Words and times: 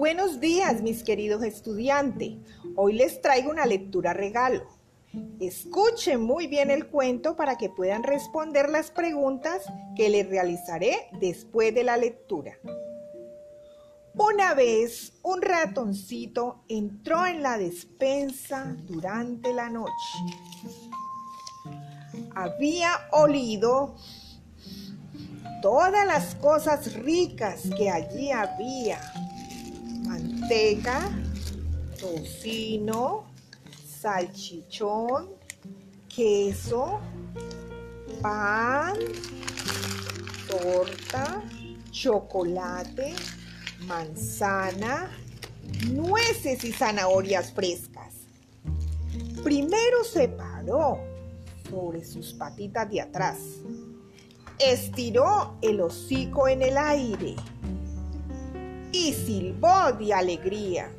Buenos 0.00 0.40
días, 0.40 0.80
mis 0.80 1.02
queridos 1.02 1.42
estudiantes. 1.42 2.38
Hoy 2.74 2.94
les 2.94 3.20
traigo 3.20 3.50
una 3.50 3.66
lectura 3.66 4.14
regalo. 4.14 4.66
Escuchen 5.38 6.22
muy 6.22 6.46
bien 6.46 6.70
el 6.70 6.86
cuento 6.86 7.36
para 7.36 7.58
que 7.58 7.68
puedan 7.68 8.02
responder 8.02 8.70
las 8.70 8.90
preguntas 8.90 9.62
que 9.96 10.08
les 10.08 10.26
realizaré 10.26 11.10
después 11.20 11.74
de 11.74 11.84
la 11.84 11.98
lectura. 11.98 12.54
Una 14.14 14.54
vez 14.54 15.12
un 15.22 15.42
ratoncito 15.42 16.64
entró 16.66 17.26
en 17.26 17.42
la 17.42 17.58
despensa 17.58 18.74
durante 18.88 19.52
la 19.52 19.68
noche. 19.68 19.92
Había 22.34 23.06
olido 23.12 23.96
todas 25.60 26.06
las 26.06 26.36
cosas 26.36 26.94
ricas 26.94 27.64
que 27.76 27.90
allí 27.90 28.30
había. 28.30 28.98
Manteca, 30.10 31.08
tocino, 32.00 33.26
salchichón, 33.86 35.28
queso, 36.12 36.98
pan, 38.20 38.98
torta, 40.48 41.44
chocolate, 41.92 43.14
manzana, 43.86 45.16
nueces 45.92 46.64
y 46.64 46.72
zanahorias 46.72 47.52
frescas. 47.52 48.14
Primero 49.44 50.02
se 50.02 50.26
paró 50.26 50.98
sobre 51.70 52.04
sus 52.04 52.32
patitas 52.32 52.90
de 52.90 53.02
atrás. 53.02 53.38
Estiró 54.58 55.56
el 55.62 55.80
hocico 55.80 56.48
en 56.48 56.62
el 56.62 56.76
aire 56.76 57.36
y 58.92 59.12
silbó 59.12 59.92
de 59.92 60.12
alegría. 60.14 60.90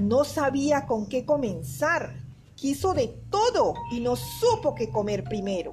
No 0.00 0.24
sabía 0.24 0.86
con 0.86 1.06
qué 1.06 1.24
comenzar. 1.24 2.14
Quiso 2.54 2.92
de 2.92 3.08
todo 3.30 3.74
y 3.90 4.00
no 4.00 4.16
supo 4.16 4.74
qué 4.74 4.90
comer 4.90 5.24
primero. 5.24 5.72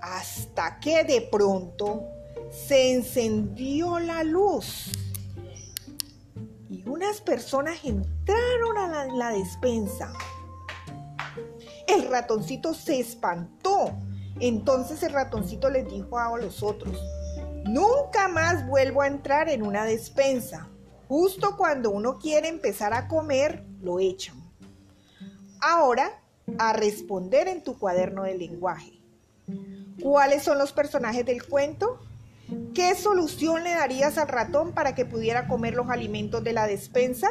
Hasta 0.00 0.80
que 0.80 1.04
de 1.04 1.28
pronto 1.30 2.02
se 2.50 2.92
encendió 2.92 3.98
la 3.98 4.24
luz 4.24 4.92
y 6.72 6.88
unas 6.88 7.20
personas 7.20 7.84
entraron 7.84 8.78
a 8.78 9.06
la, 9.06 9.30
despensa. 9.30 10.10
El 11.86 12.08
ratoncito 12.08 12.72
se 12.72 12.98
espantó. 13.00 13.92
Entonces 14.40 15.02
el 15.02 15.12
ratoncito 15.12 15.68
les 15.68 15.86
dijo 15.90 16.18
a 16.18 16.36
los 16.38 16.62
otros, 16.62 16.98
nunca 17.64 18.28
más 18.28 18.66
vuelvo 18.66 19.02
a 19.02 19.06
entrar 19.06 19.48
en 19.48 19.62
una 19.62 19.84
despensa. 19.84 20.68
Justo 21.08 21.56
cuando 21.56 21.90
uno 21.90 22.18
quiere 22.18 22.48
empezar 22.48 22.94
a 22.94 23.08
comer, 23.08 23.64
lo 23.80 24.00
echan. 24.00 24.36
Ahora, 25.60 26.22
a 26.58 26.72
responder 26.72 27.48
en 27.48 27.62
tu 27.62 27.78
cuaderno 27.78 28.24
de 28.24 28.36
lenguaje. 28.36 28.92
¿Cuáles 30.02 30.42
son 30.42 30.58
los 30.58 30.72
personajes 30.72 31.24
del 31.24 31.46
cuento? 31.46 32.00
¿Qué 32.74 32.94
solución 32.94 33.62
le 33.62 33.70
darías 33.70 34.18
al 34.18 34.28
ratón 34.28 34.72
para 34.72 34.94
que 34.94 35.04
pudiera 35.04 35.46
comer 35.46 35.74
los 35.74 35.88
alimentos 35.90 36.42
de 36.42 36.52
la 36.52 36.66
despensa? 36.66 37.28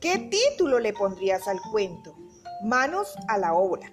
¿Qué 0.00 0.18
título 0.18 0.78
le 0.78 0.92
pondrías 0.92 1.46
al 1.48 1.58
cuento? 1.72 2.16
Manos 2.64 3.14
a 3.28 3.38
la 3.38 3.52
obra. 3.54 3.90